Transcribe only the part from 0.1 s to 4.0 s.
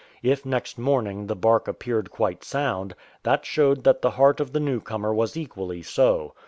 If next morning the bark appeared quite sound, that showed